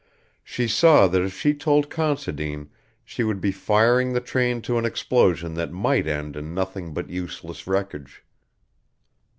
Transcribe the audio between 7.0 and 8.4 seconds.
useless wreckage.